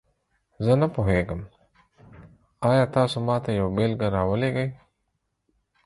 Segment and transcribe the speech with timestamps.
[0.65, 1.41] زه نه پوهیږم،
[2.69, 4.67] آیا تاسو ماته یوه بیلګه راولیږئ؟